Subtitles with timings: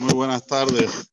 [0.00, 1.12] Muy buenas tardes.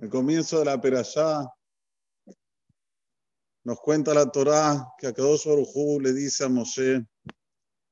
[0.00, 1.52] El comienzo de la Perashá
[3.64, 7.04] nos cuenta la Torá que a Kadosh Baruj le dice a Moshe,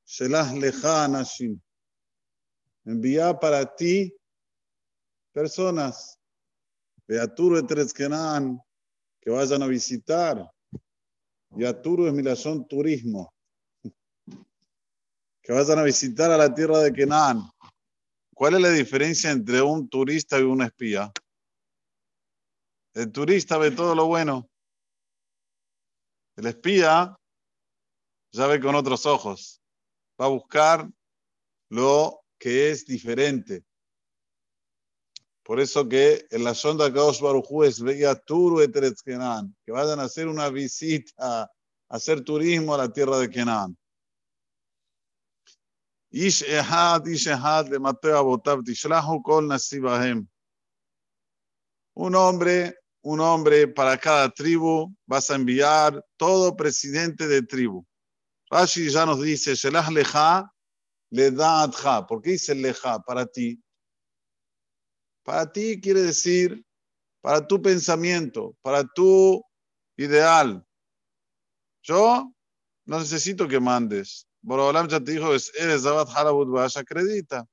[0.05, 1.59] Shelah leja anashim,
[2.85, 4.15] envía para ti
[5.33, 6.17] personas,
[7.05, 8.57] Beaturu Kenan,
[9.19, 10.49] que vayan a visitar.
[11.57, 13.33] Y Aturu es Milazón turismo
[15.47, 17.49] que vayan a visitar a la tierra de Kenan.
[18.35, 21.09] ¿Cuál es la diferencia entre un turista y un espía?
[22.93, 24.49] El turista ve todo lo bueno.
[26.35, 27.15] El espía
[28.33, 29.61] ya ve con otros ojos.
[30.19, 30.85] Va a buscar
[31.69, 33.63] lo que es diferente.
[35.43, 38.59] Por eso que en la sonda Kaosh Barujú es veía Turu
[39.01, 41.49] Kenan, que vayan a hacer una visita, a
[41.87, 43.77] hacer turismo a la tierra de Kenan.
[46.11, 50.27] Ish Ehad, Ish Ehad, le Mateo Abotab, Tishlahu Kol Nasibahem.
[51.95, 57.85] Un hombre, un hombre para cada tribu, vas a enviar todo presidente de tribu.
[58.49, 60.49] Rashi ya nos dice, Shelah Leja,
[61.09, 61.69] le da.
[62.07, 62.99] ¿Por qué dice leja?
[62.99, 63.61] Para ti.
[65.23, 66.63] Para ti quiere decir,
[67.21, 69.43] para tu pensamiento, para tu
[69.97, 70.65] ideal.
[71.83, 72.31] Yo
[72.85, 74.26] no necesito que mandes.
[74.47, 77.45] Borobalam ya te dijo, eres Zabat Halabut Bash, acredita.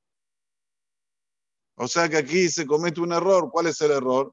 [1.75, 3.51] O sea que aquí se comete un error.
[3.51, 4.33] ¿Cuál es el error?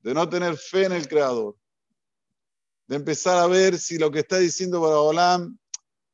[0.00, 1.56] De no tener fe en el Creador.
[2.86, 5.58] De empezar a ver si lo que está diciendo Borobalam,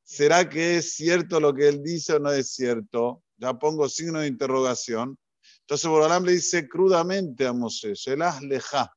[0.05, 3.25] ¿será que es cierto lo que él dice o no es cierto?
[3.37, 5.19] Ya pongo signo de interrogación.
[5.63, 8.89] Entonces Borobalam le dice crudamente a Moshe, Shelah leja,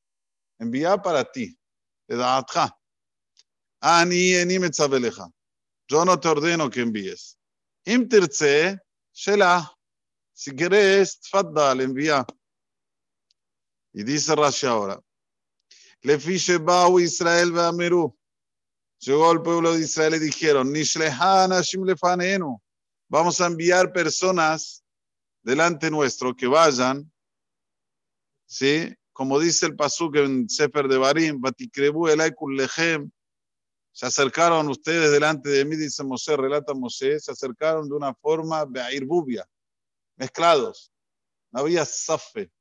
[0.59, 1.57] envía para ti.
[3.81, 5.31] Ani eni metzaveleja
[5.87, 7.37] yo no te ordeno que envíes.
[7.85, 8.79] Imtirce,
[9.13, 9.71] Shela,
[10.33, 12.25] si querés, tfaddal, envía.
[13.93, 14.99] Y dice Rashi ahora,
[16.01, 18.17] le fiche Bau Israel ve Ameru.
[18.99, 22.61] Llegó el pueblo de Israel y dijeron, lefanenu.
[23.07, 24.83] Vamos a enviar personas
[25.43, 27.11] delante nuestro que vayan,
[28.47, 28.93] ¿sí?
[29.13, 33.11] Como dice el pasuk en Sefer de Barim, Batikrebu Elaikul Lehem,
[33.95, 38.65] se acercaron ustedes delante de mí, dice Mosé, relata Mosé, se acercaron de una forma
[39.05, 39.47] bubia,
[40.17, 40.91] mezclados.
[41.49, 42.51] No había safe,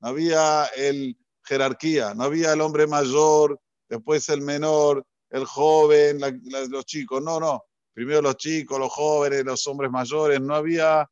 [0.00, 3.58] no había el jerarquía, no había el hombre mayor,
[3.88, 6.20] después el menor, el joven,
[6.68, 7.22] los chicos.
[7.22, 7.64] No, no.
[7.94, 10.38] Primero los chicos, los jóvenes, los hombres mayores.
[10.38, 11.10] No había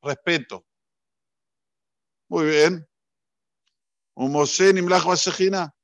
[0.00, 0.64] respeto.
[2.28, 2.88] Muy bien.
[4.14, 5.04] Un Mosé Nimlach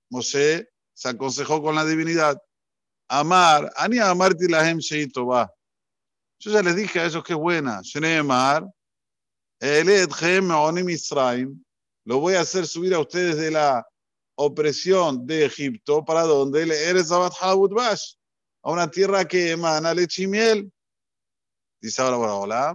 [0.08, 2.40] Mosé se aconsejó con la divinidad.
[3.08, 4.78] Amar, Ani Amarti Lahem
[5.26, 5.48] va.
[6.40, 7.80] Yo ya les dije a ellos que es buena.
[7.82, 8.64] Sheneemar,
[9.60, 10.86] Eledhem Onim
[12.04, 13.86] lo voy a hacer subir a ustedes de la
[14.36, 17.34] opresión de Egipto, ¿para donde Eres Abat
[17.70, 18.14] Bash,
[18.62, 20.72] a una tierra que emana leche y miel.
[21.80, 22.74] Dice ahora, hola,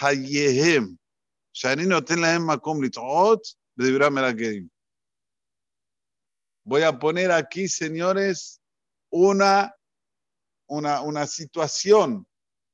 [0.00, 0.98] Hayehem,
[2.40, 3.42] makom litot,
[3.74, 4.68] de
[6.64, 8.60] Voy a poner aquí, señores,
[9.10, 9.74] una,
[10.66, 12.26] una, una situación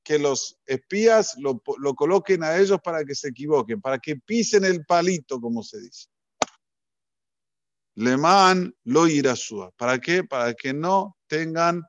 [0.02, 4.64] que los espías lo, lo, coloquen a ellos para que se equivoquen, para que pisen
[4.64, 6.08] el palito, como se dice.
[7.96, 9.70] Leman lo irasúa.
[9.72, 10.24] ¿Para qué?
[10.24, 11.82] Para que no tengan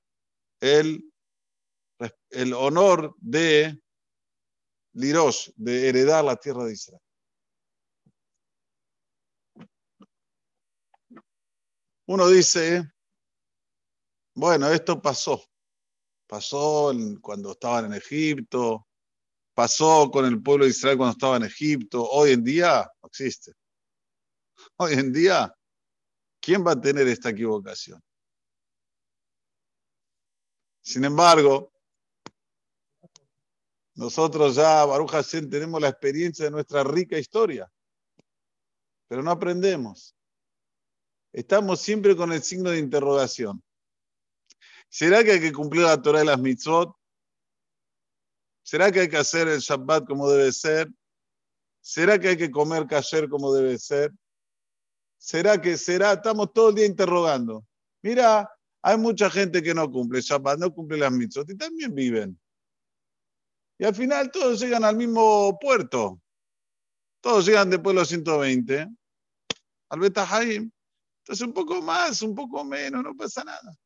[0.62, 1.04] el,
[2.30, 3.82] el honor de
[4.94, 7.02] Lirosh, de heredar la tierra de Israel.
[12.08, 12.95] Uno dice,
[14.36, 15.44] bueno, esto pasó.
[16.28, 16.92] Pasó
[17.22, 18.88] cuando estaban en Egipto,
[19.54, 22.04] pasó con el pueblo de Israel cuando estaba en Egipto.
[22.04, 23.54] Hoy en día no existe.
[24.78, 25.56] Hoy en día,
[26.42, 28.02] ¿quién va a tener esta equivocación?
[30.82, 31.72] Sin embargo,
[33.96, 37.72] nosotros ya, Baruch Hashem, tenemos la experiencia de nuestra rica historia,
[39.08, 40.14] pero no aprendemos.
[41.32, 43.65] Estamos siempre con el signo de interrogación.
[44.98, 46.96] ¿Será que hay que cumplir la Torah de las mitzvot?
[48.64, 50.90] ¿Será que hay que hacer el Shabbat como debe ser?
[51.82, 54.14] ¿Será que hay que comer kasher como debe ser?
[55.18, 56.14] ¿Será que será?
[56.14, 57.66] Estamos todo el día interrogando.
[58.04, 58.50] Mira,
[58.82, 62.40] hay mucha gente que no cumple Shabbat, no cumple las mitzvot y también viven.
[63.78, 66.22] Y al final todos llegan al mismo puerto.
[67.20, 68.88] Todos llegan después de los 120
[69.90, 70.72] al Betahaim.
[71.18, 73.78] Entonces un poco más, un poco menos, no pasa nada.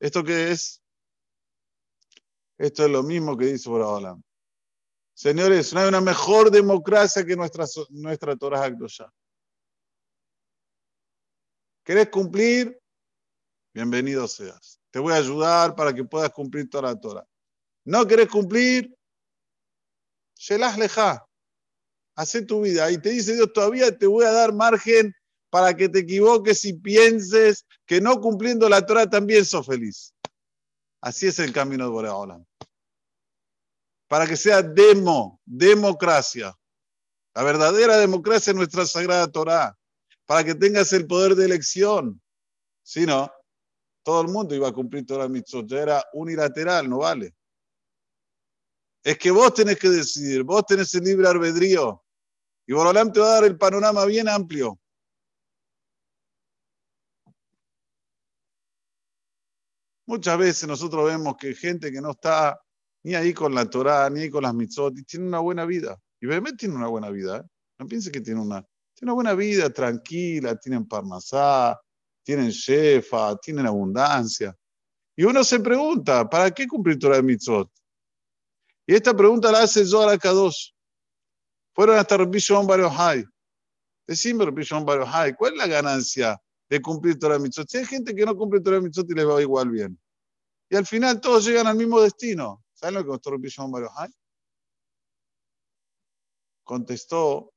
[0.00, 0.80] ¿Esto qué es?
[2.56, 4.22] Esto es lo mismo que dice Boraholam.
[5.14, 9.12] Señores, no hay una mejor democracia que nuestra, nuestra Torah ya.
[11.84, 12.78] ¿Querés cumplir?
[13.74, 14.80] Bienvenido seas.
[14.90, 17.26] Te voy a ayudar para que puedas cumplir toda la Torah.
[17.84, 18.96] ¿No querés cumplir?
[20.36, 21.26] Shelah.
[22.14, 22.90] Hacé tu vida.
[22.90, 25.12] Y te dice Dios, todavía te voy a dar margen
[25.50, 30.14] para que te equivoques y pienses que no cumpliendo la Torah también sos feliz.
[31.00, 32.44] Así es el camino de Boreolam.
[34.08, 36.54] Para que sea demo, democracia.
[37.34, 39.76] La verdadera democracia es nuestra sagrada Torah.
[40.26, 42.20] Para que tengas el poder de elección.
[42.82, 43.30] Si no,
[44.02, 45.70] todo el mundo iba a cumplir Torah Mitzvot.
[45.72, 47.34] Era unilateral, no vale.
[49.02, 52.02] Es que vos tenés que decidir, vos tenés el libre albedrío.
[52.66, 54.78] Y Boreolam te va a dar el panorama bien amplio.
[60.08, 62.58] Muchas veces nosotros vemos que gente que no está
[63.04, 66.00] ni ahí con la Torah, ni ahí con las mitzvot, tiene una buena vida.
[66.18, 67.36] Y realmente tiene una buena vida.
[67.36, 67.42] ¿eh?
[67.78, 68.62] No piense que tiene una,
[68.94, 71.78] tiene una buena vida, tranquila, tienen parnasá,
[72.22, 74.56] tienen shefa, tienen abundancia.
[75.14, 77.70] Y uno se pregunta, ¿para qué cumplir Torah de mitzvot?
[78.86, 80.70] Y esta pregunta la hace Zohar Kadosh.
[81.74, 82.80] Fueron hasta Rabbi Shimon Bar.
[84.06, 87.68] Decime Rabbi Shimon Bar ¿cuál es la ganancia de cumplir Torah Mitzvot.
[87.68, 89.98] Si hay gente que no cumple Torah Mitzvot y les va igual bien.
[90.70, 92.62] Y al final todos llegan al mismo destino.
[92.74, 93.88] ¿Saben lo que costó Rabbi Shimon
[96.62, 97.54] Contestó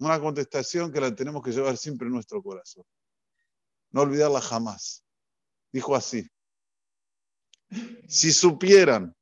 [0.00, 2.84] una contestación que la tenemos que llevar siempre en nuestro corazón.
[3.90, 5.04] No olvidarla jamás.
[5.72, 6.28] Dijo así.
[8.06, 9.14] Si supieran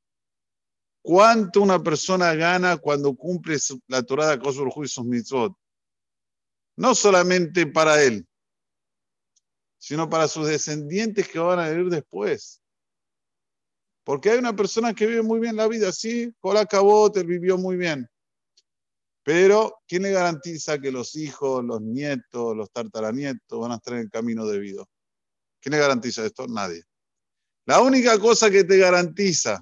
[1.03, 5.57] cuánto una persona gana cuando cumple la Torah de Kosovo y sus mitzvot,
[6.77, 8.27] no solamente para él,
[9.79, 12.63] sino para sus descendientes que van a vivir después.
[14.05, 16.67] Porque hay una persona que vive muy bien la vida, sí, Cola
[17.15, 18.09] él vivió muy bien.
[19.25, 24.01] Pero, ¿quién le garantiza que los hijos, los nietos, los tartaranietos van a estar en
[24.01, 24.89] el camino debido?
[25.61, 26.47] ¿Quién le garantiza esto?
[26.47, 26.85] Nadie.
[27.65, 29.61] La única cosa que te garantiza,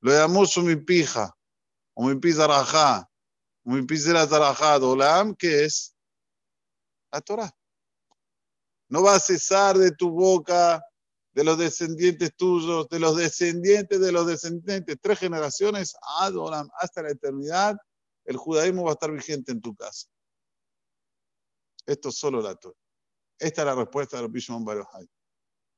[0.00, 1.34] lo llamó mi pija,
[1.94, 3.08] o mi pizarajá,
[3.64, 5.96] o mi pizarajá, dolam, que es
[7.10, 7.52] la Torah
[8.92, 10.84] no va a cesar de tu boca,
[11.32, 17.08] de los descendientes tuyos, de los descendientes de los descendientes, tres generaciones, Adoram, hasta la
[17.08, 17.74] eternidad,
[18.26, 20.08] el judaísmo va a estar vigente en tu casa.
[21.86, 22.76] Esto es solo la Torah.
[23.38, 25.08] Esta es la respuesta de Bishon Barohai.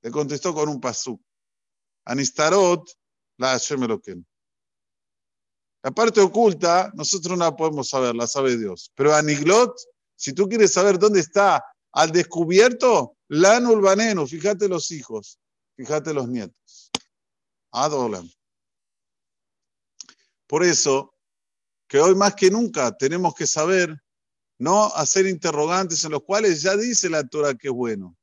[0.03, 1.17] Le contestó con un pasú.
[2.07, 2.85] Anistarot,
[3.37, 3.81] la Hashem
[5.85, 8.91] La parte oculta, nosotros no la podemos saber, la sabe Dios.
[8.97, 9.73] Pero Aniglot,
[10.17, 11.65] si tú quieres saber dónde está
[11.95, 15.39] al descubierto, Lanul Baneno, fíjate los hijos,
[15.77, 16.91] fíjate los nietos.
[17.71, 18.29] Adolam.
[20.49, 21.15] Por eso,
[21.89, 23.97] que hoy más que nunca tenemos que saber
[24.59, 28.17] no hacer interrogantes en los cuales ya dice la Torah que es bueno.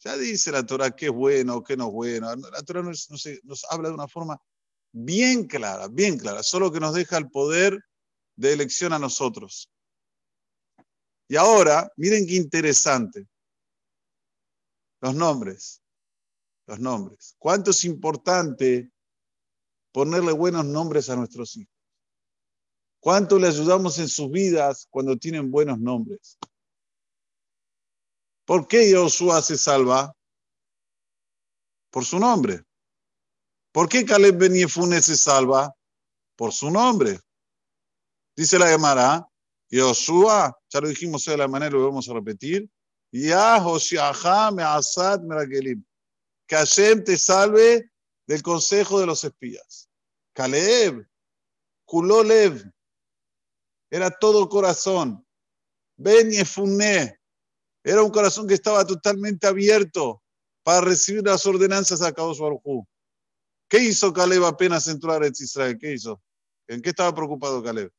[0.00, 2.34] Ya dice la Torah que es bueno, que no es bueno.
[2.34, 3.08] La Torah nos,
[3.44, 4.40] nos habla de una forma
[4.92, 7.78] bien clara, bien clara, solo que nos deja el poder
[8.36, 9.70] de elección a nosotros.
[11.28, 13.26] Y ahora, miren qué interesante.
[15.00, 15.82] Los nombres.
[16.66, 17.34] Los nombres.
[17.38, 18.90] ¿Cuánto es importante
[19.92, 21.74] ponerle buenos nombres a nuestros hijos?
[23.00, 26.38] ¿Cuánto le ayudamos en sus vidas cuando tienen buenos nombres?
[28.46, 30.14] ¿Por qué Josué se salva?
[31.90, 32.64] Por su nombre.
[33.72, 35.74] ¿Por qué Caleb Ben Yefune se salva?
[36.36, 37.20] Por su nombre.
[38.36, 39.28] Dice la Gemara,
[39.74, 42.70] Yoshua, ya lo dijimos de la manera, lo vamos a repetir.
[43.10, 43.60] Ya
[44.52, 45.84] me asad merakelim.
[46.46, 47.90] Que Hashem te salve
[48.26, 49.88] del consejo de los espías.
[50.32, 51.04] Caleb,
[51.86, 52.70] Kulolev,
[53.90, 55.26] era todo corazón.
[55.96, 57.18] Ben Yefuné,
[57.82, 60.22] era un corazón que estaba totalmente abierto
[60.62, 62.86] para recibir las ordenanzas de Kadosh Baruj
[63.68, 65.76] ¿Qué hizo Caleb apenas entró a Israel?
[65.80, 66.22] ¿Qué hizo?
[66.68, 67.92] ¿En qué estaba preocupado Caleb?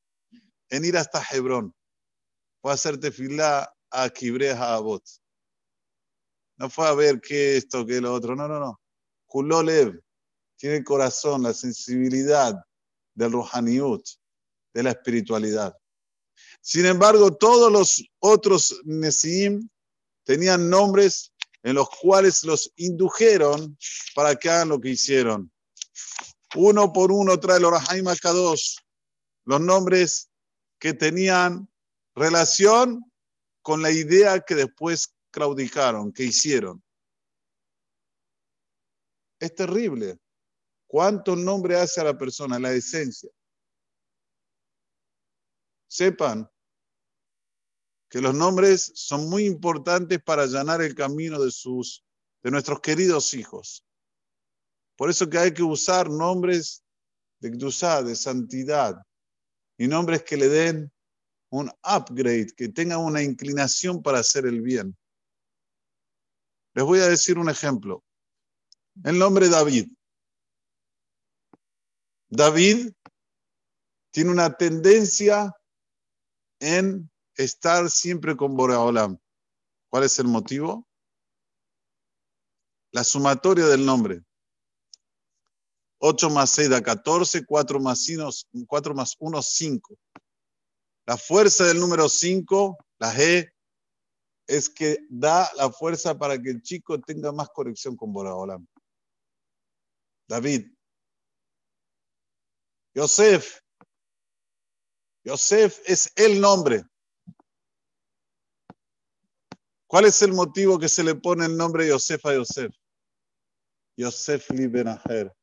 [0.70, 1.74] En ir hasta Hebrón.
[2.62, 5.04] Fue a hacer tefilá a Kibre Abot.
[6.58, 8.36] No fue a ver qué esto, qué lo otro.
[8.36, 8.80] No, no, no.
[9.26, 10.02] Kulolev
[10.58, 12.56] tiene el corazón, la sensibilidad
[13.14, 14.06] del Ruhaniut,
[14.74, 15.76] de la espiritualidad.
[16.62, 19.70] Sin embargo, todos los otros Nesim
[20.24, 21.32] tenían nombres
[21.64, 23.78] en los cuales los indujeron
[24.14, 25.52] para que hagan lo que hicieron.
[26.56, 28.78] Uno por uno trae el Orahaim Kadosh,
[29.46, 30.30] los nombres
[30.79, 31.70] que tenían
[32.15, 33.12] relación
[33.62, 36.84] con la idea que después claudicaron, que hicieron.
[39.39, 40.20] Es terrible.
[40.88, 42.60] ¿Cuánto nombre hace a la persona?
[42.60, 43.29] La esencia.
[45.88, 46.50] sepan
[48.10, 52.03] que los nombres son muy importantes para allanar el camino de sus
[52.44, 53.84] de nuestros queridos hijos.
[54.96, 56.84] Por eso que hay que usar nombres
[57.39, 58.96] de de santidad,
[59.77, 60.91] y nombres que le den
[61.50, 64.98] un upgrade, que tengan una inclinación para hacer el bien.
[66.74, 68.03] Les voy a decir un ejemplo.
[69.03, 69.91] El nombre David.
[72.29, 72.91] David
[74.12, 75.53] tiene una tendencia
[76.60, 79.17] en estar siempre con Boreolam.
[79.89, 80.88] ¿Cuál es el motivo?
[82.91, 84.24] La sumatoria del nombre.
[86.08, 88.30] 8 más 6 da 14, 4 más 1,
[88.68, 89.98] 4 más 1, 5.
[91.08, 93.52] La fuerza del número 5, la G,
[94.46, 98.68] es que da la fuerza para que el chico tenga más conexión con Boraholam.
[100.28, 100.72] David.
[102.94, 103.60] Yosef.
[105.24, 106.84] Yosef es el nombre.
[109.88, 112.72] ¿Cuál es el motivo que se le pone el nombre Yosef a Yosef?
[113.98, 115.36] Yosef Libenaher.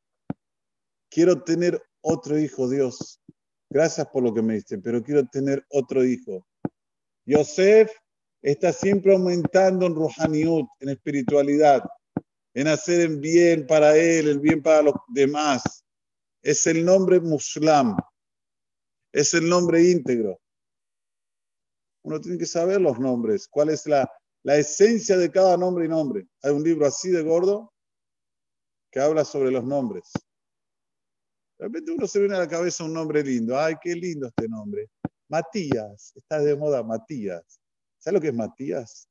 [1.12, 3.20] Quiero tener otro hijo, Dios.
[3.68, 6.46] Gracias por lo que me diste, pero quiero tener otro hijo.
[7.26, 7.92] Yosef
[8.40, 11.84] está siempre aumentando en Rohaniut, en espiritualidad,
[12.54, 15.84] en hacer el bien para él, el bien para los demás.
[16.42, 17.94] Es el nombre muslam,
[19.12, 20.40] es el nombre íntegro.
[22.04, 24.10] Uno tiene que saber los nombres, cuál es la,
[24.44, 26.26] la esencia de cada nombre y nombre.
[26.42, 27.70] Hay un libro así de gordo
[28.90, 30.10] que habla sobre los nombres.
[31.62, 33.56] De repente uno se viene a la cabeza un nombre lindo.
[33.56, 34.90] Ay, qué lindo este nombre.
[35.28, 36.12] Matías.
[36.16, 37.60] Está de moda Matías.
[37.98, 39.08] ¿Sabes lo que es Matías?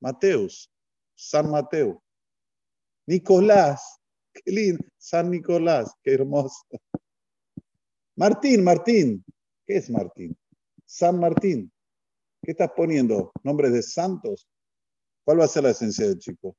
[0.00, 0.70] Mateus.
[1.16, 2.00] San Mateo.
[3.08, 3.98] Nicolás.
[4.32, 4.84] Qué lindo.
[4.96, 5.92] San Nicolás.
[6.04, 6.64] Qué hermoso.
[8.14, 9.24] Martín, Martín.
[9.66, 10.38] ¿Qué es Martín?
[10.86, 11.72] San Martín.
[12.40, 13.32] ¿Qué estás poniendo?
[13.42, 14.46] ¿Nombres de santos?
[15.24, 16.56] ¿Cuál va a ser la esencia del chico?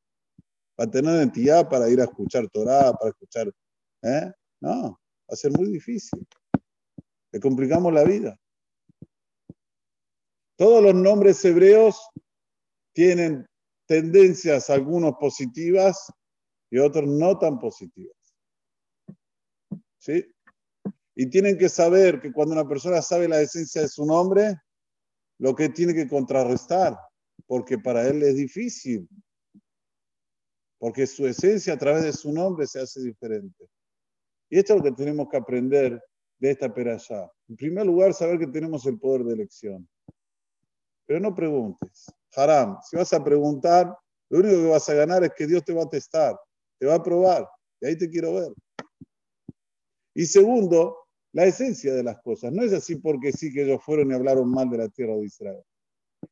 [0.78, 3.50] ¿Va a tener identidad para ir a escuchar Torah, para escuchar...
[4.02, 4.34] ¿eh?
[4.64, 4.98] No,
[5.30, 6.26] va a ser muy difícil.
[7.34, 8.40] Le complicamos la vida.
[10.56, 12.00] Todos los nombres hebreos
[12.94, 13.46] tienen
[13.86, 16.10] tendencias, algunos positivas
[16.72, 18.16] y otros no tan positivas.
[20.00, 20.26] ¿Sí?
[21.16, 24.62] Y tienen que saber que cuando una persona sabe la esencia de su nombre,
[25.40, 26.98] lo que tiene que contrarrestar,
[27.48, 29.10] porque para él es difícil,
[30.80, 33.68] porque su esencia a través de su nombre se hace diferente.
[34.54, 36.00] Y esto es lo que tenemos que aprender
[36.38, 37.28] de esta perashá.
[37.50, 39.90] En primer lugar, saber que tenemos el poder de elección.
[41.08, 42.06] Pero no preguntes.
[42.36, 43.98] Haram, si vas a preguntar,
[44.30, 46.40] lo único que vas a ganar es que Dios te va a testar,
[46.78, 47.50] te va a probar.
[47.82, 48.54] Y ahí te quiero ver.
[50.14, 51.00] Y segundo,
[51.32, 52.54] la esencia de las cosas.
[52.54, 55.26] No es así porque sí que ellos fueron y hablaron mal de la tierra de
[55.26, 55.64] Israel.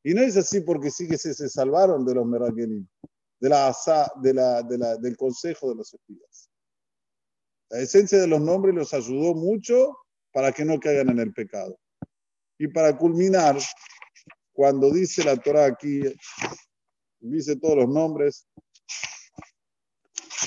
[0.03, 2.87] Y no es así porque sí que se, salvaron de los merakenim,
[3.39, 3.75] de la,
[4.21, 6.50] de del consejo de los espías.
[7.71, 9.97] La esencia de los nombres los ayudó mucho
[10.33, 11.79] para que no caigan en el pecado.
[12.57, 13.57] Y para culminar,
[14.51, 16.01] cuando dice la Torah aquí,
[17.21, 18.45] dice todos los nombres,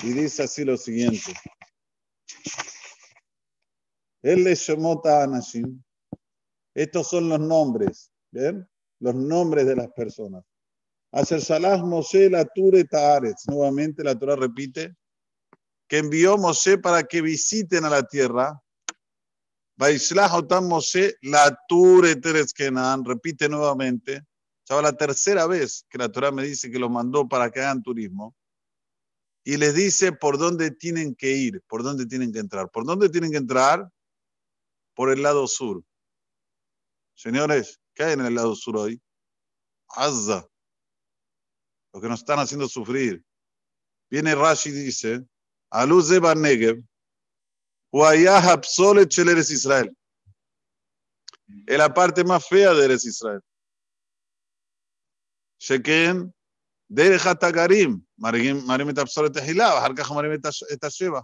[0.03, 1.33] y dice así lo siguiente.
[4.21, 5.83] El Shemota Anashim.
[6.75, 8.69] Estos son los nombres, ¿ven?
[9.01, 10.45] Los nombres de las personas.
[11.11, 13.47] Hacer Salah Moshe la Ture Taaretz.
[13.49, 14.95] Nuevamente la Torah repite
[15.87, 18.61] que envió Moshe para que visiten a la tierra.
[19.77, 22.15] Moshe la Ture
[23.05, 24.23] repite nuevamente.
[24.67, 27.83] Ya la tercera vez que la Torah me dice que los mandó para que hagan
[27.83, 28.35] turismo.
[29.45, 32.71] Y les dice por dónde tienen que ir, por dónde tienen que entrar.
[32.71, 33.91] ¿Por dónde tienen que entrar?
[34.95, 35.85] Por el lado sur.
[37.15, 39.03] Señores, ¿qué hay en el lado sur hoy?
[39.89, 40.49] Azza.
[41.93, 43.23] Lo que nos están haciendo sufrir.
[44.11, 45.27] Viene Rashi y dice,
[45.88, 46.84] luz de Negev,
[49.10, 49.90] של ארץ Israel.
[51.68, 53.42] Es la parte más fea de Eres Israel.
[55.60, 56.18] שכן
[56.92, 60.32] דרך התגרים, מראים את הפסולת תחילה, ואחר כך מראים
[60.74, 61.20] את השבע.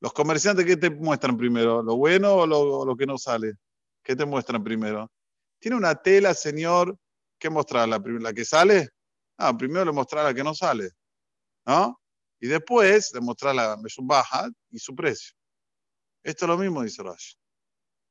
[0.00, 1.82] Los comerciantes, ¿qué te muestran primero?
[1.82, 3.54] ¿Lo bueno o lo, lo, que no sale?
[4.02, 5.10] ¿Qué te muestran primero?
[5.58, 6.96] Tiene una tela, señor,
[7.38, 7.88] ¿qué mostrar?
[7.88, 8.90] ¿La, la que sale?
[9.38, 10.90] Ah, primero le mostrar la que no sale.
[11.66, 11.98] ¿No?
[12.41, 15.35] Y después demostrar la baja y su precio.
[16.23, 17.35] Esto es lo mismo, dice Rashi.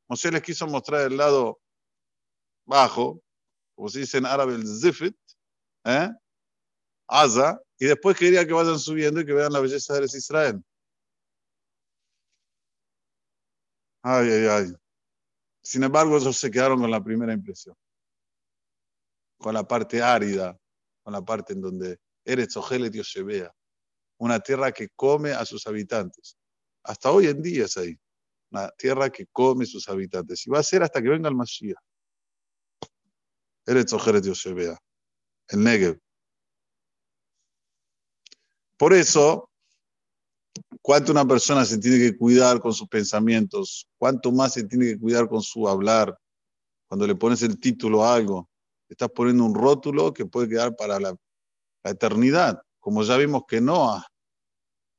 [0.09, 1.61] Moshe les quiso mostrar el lado
[2.65, 3.21] bajo,
[3.75, 5.17] como se dice en árabe el zifit,
[5.85, 6.11] ¿eh?
[7.09, 10.63] Aza, y después quería que vayan subiendo y que vean la belleza de Israel.
[14.03, 14.75] Ay, ay, ay.
[15.63, 17.77] Sin embargo, ellos se quedaron con la primera impresión,
[19.39, 20.57] con la parte árida,
[21.03, 23.53] con la parte en donde eres Ojele Dios se vea,
[24.21, 26.37] una tierra que come a sus habitantes.
[26.85, 27.99] Hasta hoy en día es ahí,
[28.51, 30.47] una tierra que come a sus habitantes.
[30.47, 31.79] Y va a ser hasta que venga el Mashiach.
[33.67, 34.79] Eres Ojele Dios se vea,
[35.49, 35.99] el Negev.
[38.77, 39.51] Por eso,
[40.83, 44.99] cuánto una persona se tiene que cuidar con sus pensamientos, cuánto más se tiene que
[44.99, 46.19] cuidar con su hablar.
[46.89, 48.51] Cuando le pones el título a algo,
[48.89, 51.17] estás poniendo un rótulo que puede quedar para la,
[51.85, 52.61] eternidad.
[52.79, 54.10] Como ya vimos que Noah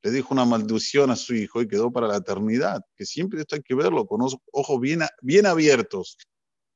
[0.02, 2.82] le dijo una maldición a su hijo y quedó para la eternidad.
[2.96, 6.16] Que siempre esto hay que verlo con ojos bien, bien abiertos.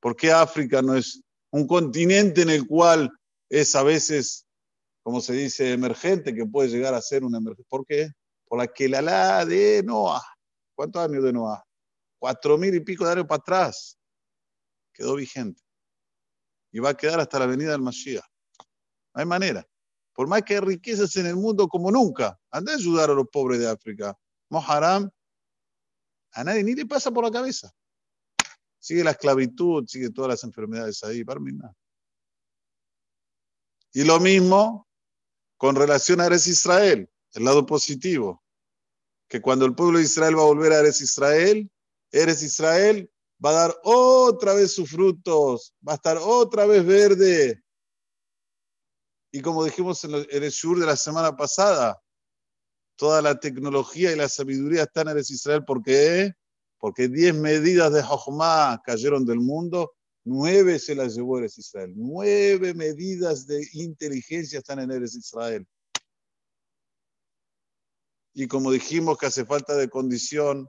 [0.00, 3.10] ¿Por qué África no es un continente en el cual
[3.48, 4.46] es a veces
[5.06, 7.68] como se dice, emergente, que puede llegar a ser un emergente.
[7.68, 8.10] ¿Por qué?
[8.44, 10.20] Por la que la la de Noah.
[10.74, 11.62] ¿Cuántos años de Noah?
[12.18, 13.96] Cuatro mil y pico de años para atrás.
[14.92, 15.62] Quedó vigente.
[16.72, 18.24] Y va a quedar hasta la venida del Mashiach.
[19.14, 19.64] No hay manera.
[20.16, 23.28] Por más que hay riquezas en el mundo como nunca, anda a ayudar a los
[23.28, 24.18] pobres de África.
[24.48, 25.10] Moharam,
[26.32, 27.70] a nadie ni le pasa por la cabeza.
[28.78, 31.76] Sigue la esclavitud, sigue todas las enfermedades ahí, nada.
[33.92, 34.88] Y lo mismo
[35.58, 38.42] con relación a Eres Israel, el lado positivo,
[39.28, 41.70] que cuando el pueblo de Israel va a volver a Eres Israel,
[42.10, 43.10] Eres Israel
[43.44, 47.62] va a dar otra vez sus frutos, va a estar otra vez verde.
[49.32, 52.00] Y como dijimos en el sur de la semana pasada,
[52.96, 55.64] toda la tecnología y la sabiduría están en Eres Israel.
[55.64, 56.32] ¿Por qué?
[56.78, 59.96] Porque 10 medidas de Jochma cayeron del mundo
[60.28, 61.92] Nueve se las llevó Eres Israel.
[61.94, 65.64] Nueve medidas de inteligencia están en Eres Israel.
[68.34, 70.68] Y como dijimos que hace falta de condición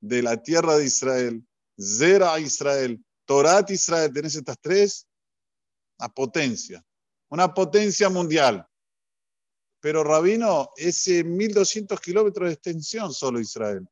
[0.00, 1.44] de la tierra de Israel,
[1.76, 5.08] Zera Israel, Torat Israel, tenés estas tres,
[5.98, 6.84] una potencia,
[7.32, 8.66] una potencia mundial.
[9.80, 13.88] Pero Rabino, ese 1200 kilómetros de extensión solo Israel.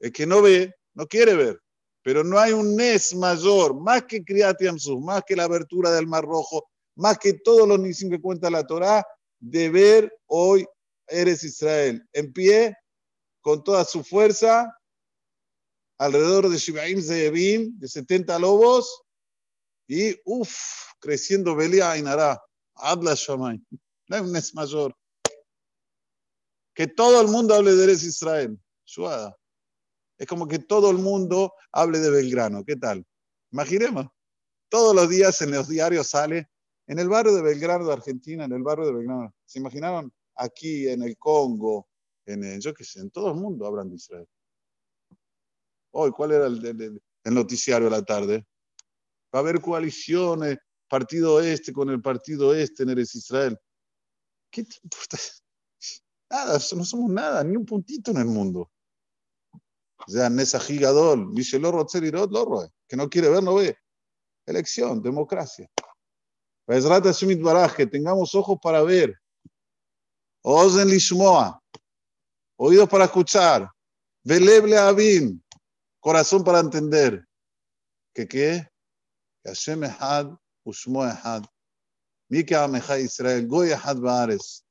[0.00, 1.60] El que no ve, no quiere ver.
[2.02, 6.08] Pero no hay un Nes mayor, más que Kriyat Yamsuf, más que la abertura del
[6.08, 9.06] Mar Rojo, más que todos los Nisim que cuenta la Torá,
[9.38, 10.66] de ver hoy
[11.06, 12.76] eres Israel en pie,
[13.40, 14.76] con toda su fuerza,
[15.98, 19.04] alrededor de Shibaim Zeyebim, de 70 lobos,
[19.88, 22.40] y uff, creciendo Belia Ainara,
[22.74, 23.60] habla Shamay.
[24.10, 24.24] No
[24.54, 24.96] mayor.
[26.72, 28.58] Que todo el mundo hable de Eres Israel.
[28.82, 29.36] Suada.
[30.16, 32.64] Es como que todo el mundo hable de Belgrano.
[32.64, 33.04] ¿Qué tal?
[33.50, 34.06] Imaginemos.
[34.70, 36.48] Todos los días en los diarios sale
[36.86, 39.34] en el barrio de Belgrano de Argentina, en el barrio de Belgrano.
[39.44, 40.10] ¿Se imaginaron?
[40.36, 41.88] Aquí en el Congo,
[42.24, 44.26] en el, yo qué sé, en todo el mundo hablan de Israel.
[45.90, 48.46] Hoy, ¿cuál era el, noticiario de la tarde?
[49.34, 53.58] Va a haber coaliciones, partido este con el partido este en Eres Israel.
[54.50, 55.18] ¿Qué te importa?
[56.30, 58.70] Nada, no somos nada, ni un puntito en el mundo.
[60.08, 61.86] Ya Nesa Gigadol, dice Lorro
[62.30, 63.76] Lorro, que no quiere ver, no ve.
[64.46, 65.68] Elección, democracia.
[67.76, 69.14] que tengamos ojos para ver.
[70.42, 71.62] Ozen Lishmoa,
[72.56, 73.68] oídos para escuchar.
[74.22, 75.42] Veleble Abin,
[76.00, 77.26] corazón para entender.
[78.14, 78.68] ¿Que qué?
[79.48, 81.44] Hashem Ehad, Ushmo Ehad.
[82.30, 84.64] Mika Ameja Israel, Goy Ehad Baares.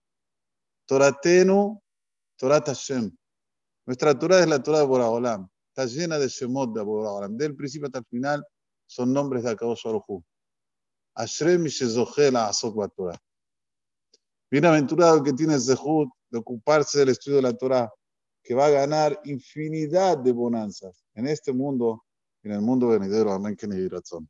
[0.90, 1.80] Toratenu,
[2.38, 3.12] Torat Hashem.
[3.86, 5.50] Nuestra Torah es la Torah de Boraholam.
[5.70, 7.38] Está llena de Shemot de Boraholam.
[7.38, 8.46] Del principio hasta el final
[8.86, 10.24] son nombres de Akadosh Baruj
[11.16, 13.18] Ashrem y la Azot Torah.
[14.52, 17.92] Bienaventurado que tiene Zehut de ocuparse del estudio de la Torah,
[18.44, 22.06] que va a ganar infinidad de bonanzas en este mundo
[22.44, 23.32] y en el mundo venidero.
[23.32, 24.30] Amén, que razón.